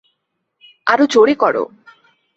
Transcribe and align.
আরো 0.87 1.05
জোরে 1.07 1.35
করো। 1.35 1.63